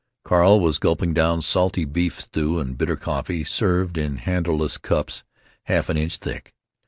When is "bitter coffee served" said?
2.75-3.99